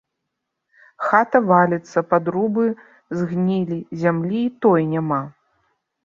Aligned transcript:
Хата 1.07 1.39
валіцца, 1.49 1.99
падрубы 2.13 2.63
згнілі, 3.19 3.77
зямлі 4.05 4.39
і 4.47 4.49
той 4.67 4.81
няма. 4.95 5.21